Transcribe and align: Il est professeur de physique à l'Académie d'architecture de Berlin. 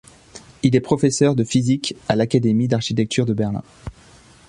Il 0.63 0.75
est 0.75 0.79
professeur 0.79 1.35
de 1.35 1.43
physique 1.43 1.95
à 2.07 2.15
l'Académie 2.15 2.67
d'architecture 2.67 3.27
de 3.27 3.35
Berlin. 3.35 3.61